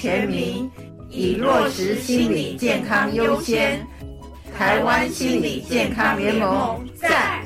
[0.00, 0.70] 全民，
[1.10, 3.86] 以落实心理健康优先。
[4.56, 7.44] 台湾心理健康联盟在。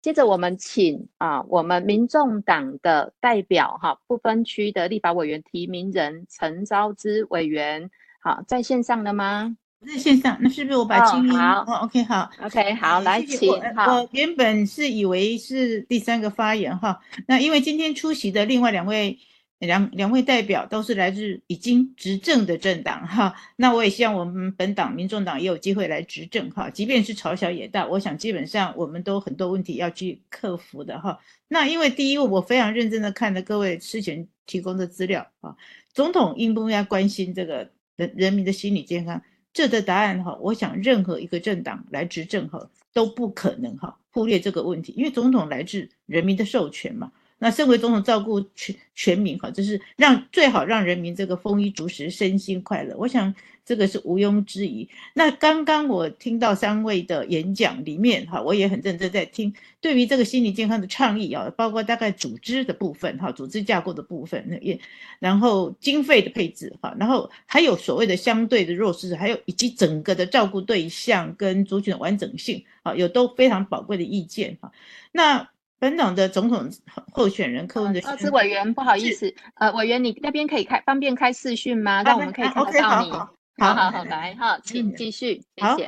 [0.00, 7.90] 接着我们请啊，我们民众党的代表哈，不分区的立法委员提名人陈昭之委员，
[8.22, 9.58] 好，在线上了吗？
[9.84, 11.36] 在线上，那是不是我把静音？
[11.36, 13.48] 好、哦、OK，好，OK，好，来，请。
[13.50, 19.18] 我原本是以为是第三个发言哈，那因为今天出席的另外两位
[19.58, 31.18] 两两位代表都是来自已经执政的政党哈，那我也希望我们本党民众党也有机会来执政哈，即便是朝小野大，我想基本上我们都很多问题要去克服的哈。
[31.48, 35.54] 那因为第一，我非常认真的看了各位事前提供的资料啊，
[35.92, 39.22] 总统应不应该关心这个人人民的心理健康？
[39.56, 47.10] 这的答案哈，我想任何一个政党来执政哈都不可能哈忽略这个问题，因为总统来自人民的授权嘛。
[47.38, 52.96] 那身为总统照顾全全民哈，就是让最好让人民这个丰衣足食、身心快乐。
[52.96, 53.34] 我想
[53.64, 54.88] 这个是毋庸置疑。
[55.12, 59.52] 那刚刚我听到三位的演讲里面哈，我也很认真在听。
[59.80, 64.80] 对于这个心理健康的倡议啊，包括大概组织的部分哈，组织架构的部分，也
[65.18, 74.72] 然后经费的配置哈，然后还有所谓的相对的弱势，还有以及整个的照顾对象跟族群的完整性啊，有都非常宝贵的意见哈。
[75.12, 76.70] 那本党的总统
[77.12, 82.02] 候选人柯文哲，呃，是委员，不好意思，呃，委员，你那边可以开方便开视讯吗？
[82.02, 83.10] 让我们可以看得到你。
[83.12, 85.86] 好好好，好，来哈，请继续，谢谢。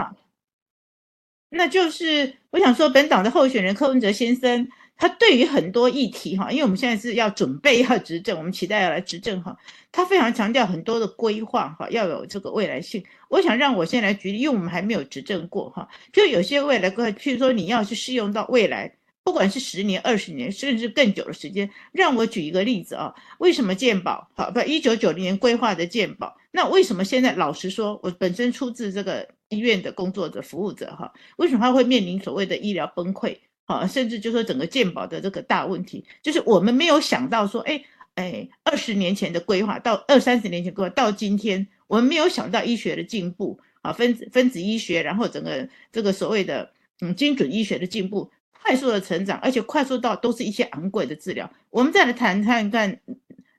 [1.51, 9.57] 那就是我想说，本党的候选人柯文哲先生，他对于很多议题哈，因为我们现在是要准备要执政，我们期待要来执政哈，
[9.91, 13.03] 他非常强调很多的规划哈，要有这个未来性。
[13.31, 18.98] 我想让我先来举例，因为我们还没有执政过哈，就有些未来规划，譬如说你要去适用到未来。
[19.29, 24.51] 不管是十年、二十年，甚至更久的时间，让我举一个例子啊，为什么健保好？
[24.51, 33.37] 不，一九九零年规划的健保，那为什么现在老实说，我本身出自这个医院的工作者、服务者哈，为什么他会面临所谓的医疗崩溃？
[33.67, 37.85] 啊，甚至就说整个健保的这个大问题，就是我们没有想到说，哎
[38.15, 46.73] 哎，二十年前的规划到二三十年前规划到今天，我们没有想到医学的进步啊，分子分子医学，然后整个这个所谓的
[47.03, 48.31] 嗯精准医学的进步。
[48.63, 51.51] 快速的成长，而且快速到都是一些昂贵的治疗。
[51.71, 53.01] 我们再来谈谈看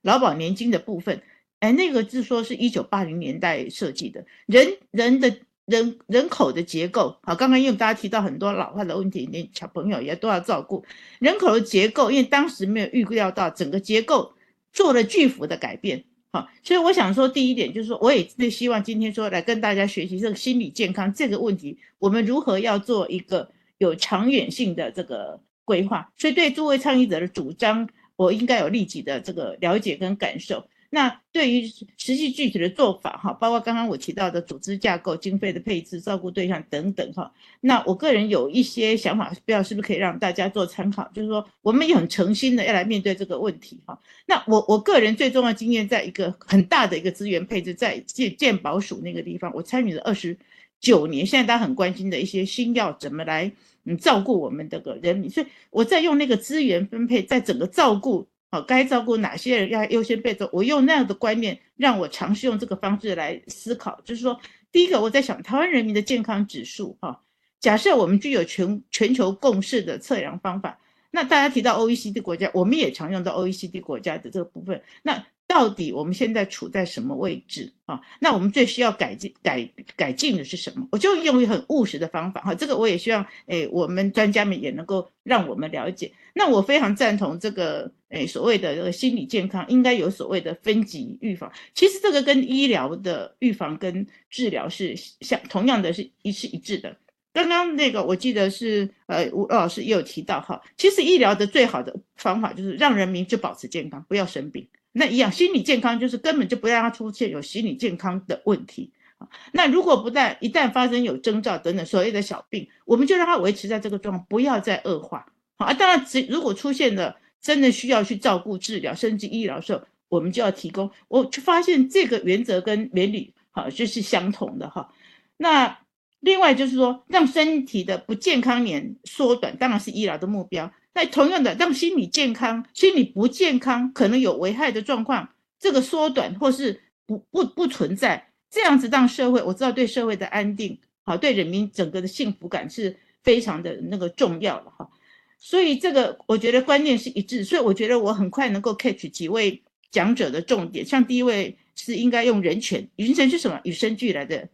[0.04, 1.22] 劳保年金的部分，
[1.60, 10.86] 哎，那个是说是一九八零年代设计的，人人的人人口的结构，好，刚刚因为大家提到很多老化的问题，连小朋友也都要照顾，
[11.20, 14.34] 人口的结构，因为当时没有预料到整个结构
[14.72, 23.50] 做了巨幅的改变，好，所以我想说第一点就是说，我也最希望今天说来跟大家学习这个心理健康这个问题，我们如何要做一个。
[23.80, 30.64] 有长远性的这个规划，所以对诸位倡议者的主张，我应该有立即的这个了解跟感受。
[30.92, 31.68] 那对于
[31.98, 37.32] 实际具体的做法，哈，包括刚刚我提到的组织架构、经费的配置、照顾对象等等，哈，
[37.62, 41.08] 那我个人有一些想法，不知道是不是可以让大家做参考。
[41.14, 44.00] 就是说，我们也很诚心的要来面对这个问题，哈。
[44.26, 50.36] 那我我个人最重要的经验，在一个很大的一个资源配置，在健健保署那个地方，我参与了二十
[50.80, 53.52] 九年，现在大家很关心的一些新药怎么来。
[53.86, 60.50] 嗯，照顾我们这个人民，所以我在用那个资源分配，在整个照顾，好，该照顾哪些人要优先被照。
[60.52, 64.38] 我用那样的观念，让我尝试用这个方式来思考，就是说，
[64.70, 67.22] 第一个我在想，台湾人民的健康指数，哈，
[67.62, 70.78] 假设我们具有全全球共识的测量方法，
[71.10, 75.26] 那大家提到 OECD 国家，我们也常用到 OECD 国家的这个部分，那。
[75.50, 78.00] 到底我们现在处在什么位置啊？
[78.20, 80.88] 那我们最需要改进、改改进的是什么？
[80.92, 86.12] 我就用一个很务实的方法哈，这个我也希望诶，我们专家们也能够让我们了解。
[86.36, 91.52] 那我非常赞同这个诶，所谓的这个心理健康应该有所谓的分级预防。
[91.74, 96.96] 其实这个跟医疗的预防跟治疗是相同样的是一是一致的。
[97.34, 104.68] 刚刚那个我记得是呃吴老师也有提到哈，其实医疗的最好的方法就是让人民就保持健康，不要生病。
[104.92, 109.30] 那一样，心理健康就是根本就不让他出现有心理健康的问题啊。
[109.52, 115.26] 那如果不但一旦发生有征兆等等所谓的小病，我们就让他维持在这个状况，不要再恶化
[115.58, 115.74] 啊。
[115.74, 120.90] 当然，只如果出现了真的需要去照顾、治疗甚至医疗的时候，我们就要提供。
[121.08, 124.92] 我就发现这个原则跟原理哈就是相同的哈。
[125.38, 125.80] 那
[126.20, 130.72] 另外就是说，让身体的不健康年缩短，当然是医疗的目标。
[131.00, 144.90] 那同样的，让心理健康、心理不健康可能有危害的状况，这个缩短或是不不不存在，这样子让社会，我知道对社会的安定，好，对人民整个的幸福感是非常的那个重要的哈。
[145.38, 150.86] 所以这个我觉得观念是一致，所以我觉得我很快能够 catch 几位讲者的重点。
[150.86, 153.58] 像第一位是应该用人权，人权是什么？
[153.64, 154.50] 与生俱来的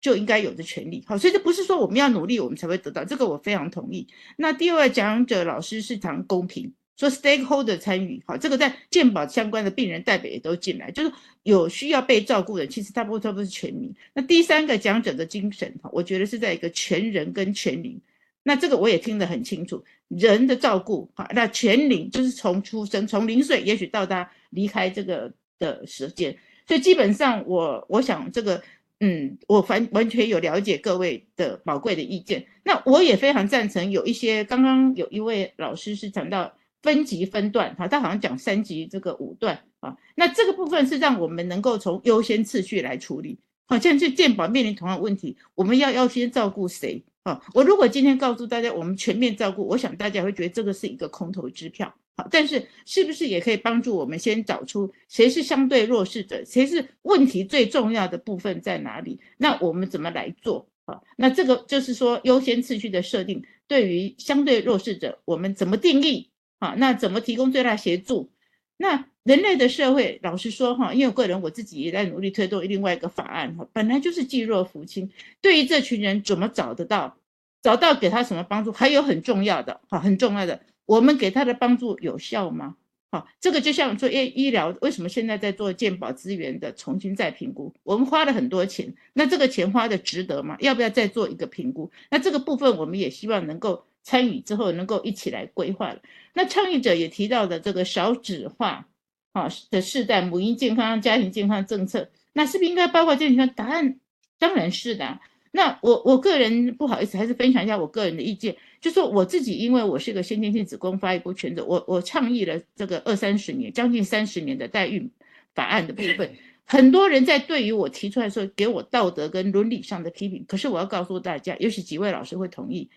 [0.00, 1.02] 就应该有的权利。
[1.06, 4.06] 好，所以这不是说我们要努力我们才会得到，这个我非常同意。
[4.36, 11.12] 那第二位讲者老师是讲公平，说 stakeholder 参与，好，这个在健保相关的病人代表也都进来，就是
[11.42, 13.94] 有需要被照顾的，其实大部分都不是全民。
[14.14, 18.00] 那第三个讲者的精神，哈，我觉得是在一个全人跟全民。
[18.42, 28.62] 那这个我也听得很清楚，人的照顾，哈，那全龄就是从出生，从零岁，也许到他离开这个的时间，所以基本上我我想这个，
[29.00, 32.46] 嗯，我完完全有了解各位的宝贵的意见。
[32.64, 47.04] 那我也非常赞成有一些，刚刚有一位老师是讲到分级分段，哈，他好像讲三级这个五段啊，那这个部分是让我们能够从优先次序来处理，好像是健保面临同样问题，我们要要先照顾谁？
[47.24, 51.94] 啊，我如果今天告诉大家我们全面照顾，我想大家会觉得这个是一个空头支票。
[52.16, 59.20] 好，但是是不是也可以帮助我们先找出谁是相对弱势者，谁是问题最重要的部分在哪里？
[59.36, 60.66] 那我们怎么来做？
[60.86, 66.30] 啊，那这个就是说优先次序的设定，对于相对弱势者，我们怎么定义？
[66.58, 68.30] 啊，那怎么提供最大协助？
[68.78, 75.10] 那人类的社会，老实说哈，因为我个人我自己也在努力推动另外一个法案哈，本来就是济弱扶倾。
[75.40, 77.18] 对于这群人怎么找得到，
[77.62, 82.76] 找到给他什么帮助，还有很重要的哈，很重要的，我们给他的帮助有效吗？
[83.10, 87.74] 好，这个就像说，医医疗为什么现在在做健保资源的重新再评估？
[87.82, 90.56] 我们花了很多钱，那这个钱花的值得吗？
[90.60, 91.90] 要不要再做一个评估？
[92.10, 95.94] 那这个部分我们也希望能够参与之后能够一起来规划。
[96.32, 98.88] 那倡议者也提到的这个少子化。
[99.32, 103.36] 啊的世代母婴健康、家庭健康政策，那是不是应该包括这里？
[103.54, 104.00] 答案
[104.38, 105.20] 当然是的。
[105.50, 115.10] 那我我个人不好意思，还是分享一下我个人的意见，就说我自己，因为我是个先天性子宫发育不全的，我我倡议了这个二三十年，将近三十年的代孕
[115.54, 116.30] 法案的部分，
[116.64, 120.44] 很多人在对于我提出来说，给我道德跟伦理上的批评。
[120.46, 122.90] 可是我要告诉大家，也许几位老师会同意，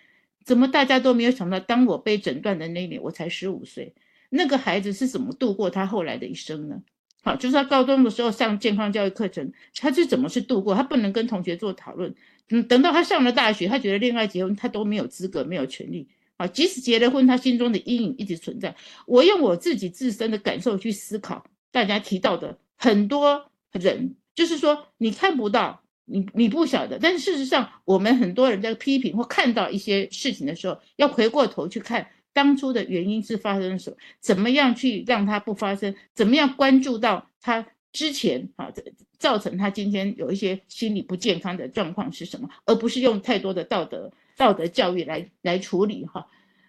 [0.44, 3.94] 怎么大家都没有想到，当我被诊断的那一年，我才十五岁。
[4.30, 6.82] 那个孩子是怎么度过他后来的一生呢？
[7.22, 10.76] 好，就是他高中的时候上健康教育课程，他是怎么去度过？
[10.76, 12.14] 他不能跟同学做讨论。
[12.50, 16.08] 嗯，等到他上了大学，他觉得恋爱结婚他都没有资格，没有权利。
[16.38, 18.76] 啊，即使结了婚，他心中的阴影一直存在。
[19.06, 32.08] 我用我自己自身的感受去思考，大家提到的很多人，就是说你看不到，你你不晓得，但是事实上，我们很多人在批评或看到一些事情的时候，要回过头去看。
[32.32, 33.98] 当初的原因是发生什么？
[34.22, 35.94] 怎么样去让它不发生？
[36.14, 38.72] 怎么样关注到他之前啊，
[39.18, 42.50] 造成他今天有一些心理不健康的状况是什么？
[42.66, 46.28] 而不是用太多的道德道德教育来来处理哈。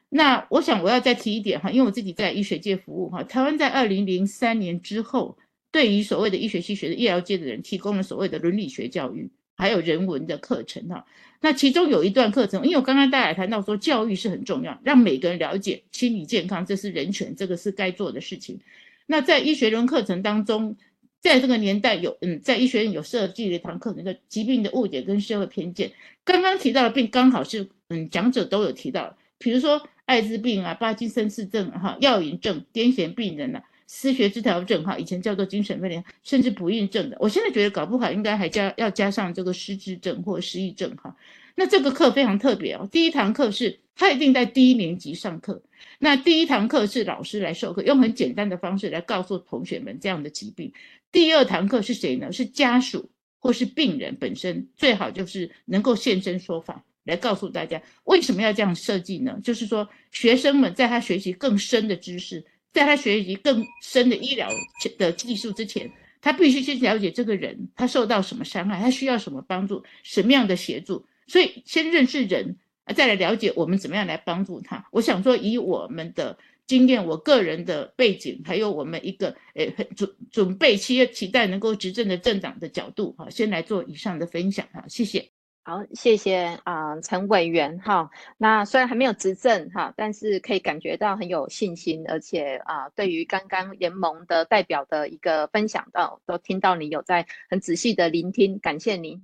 [0.08, 5.36] 那我想我要再提一点哈，因为我自己在医学界服务哈，台湾在二零零三年之后，
[5.70, 9.30] 对于所谓的医学系学的医疗界的人提供了所谓的伦理学教育。
[9.56, 11.04] 还有人文的课程哈，
[11.42, 18.58] 那其中有一段课程，因为我刚刚大家谈到说，教育是很重要，让每个人了解心理健康，这是人权，这个是该做的事情。
[19.04, 20.74] 那在医学人课程当中，
[21.20, 25.92] 在这个年代有嗯，在医学院有设计了一堂课程叫疾病的误解跟社会偏见。
[26.24, 33.62] 刚刚提到的病刚好是嗯，讲者都有提到，比如说艾滋病啊、帕金森氏症哈、药瘾症、癫痫病人啊。
[33.92, 41.16] 思觉失调症哈，以前叫做精神分裂，甚至不孕症的，我现在觉得搞不好应该还加要加上这个失智症或失忆症哈。
[41.56, 45.60] 那这个课非常特别哦，第一堂课是他一定在第一年级上课，
[45.98, 50.72] 那第一堂课是老师来授课，用很简单的方式来告诉同学们这样的疾病。
[51.12, 52.32] 第二堂课是谁呢？
[52.32, 59.38] 是家属或是病人本身，最好就是能够现身说法，来告诉大家为什么要这样设计呢？
[59.42, 62.44] 就是说学生们在他学习更深的知识。
[62.72, 64.48] 在他学习更深的医疗
[64.96, 71.04] 的技术之前，他必须先了解这个人，他受到什么伤害，他需要什么帮助，什么样的协助。
[71.26, 72.58] 所以先认识人，
[72.94, 74.84] 再来了解我们怎么样来帮助他。
[74.90, 85.30] 我想说，以我们的经验，我个人的背景，还有我们一个诶准准备期期待能够执政的政党的角度，哈，先来做以上的分享，哈，谢谢。
[85.62, 88.10] 好，谢谢啊，陈、委员哈。
[88.38, 99.22] 那虽然还没有执政哈，但是可以感觉到很有信心，而且啊、对于刚刚联盟的代表的一个分享到，都听到你有在很仔细的聆听，感谢您。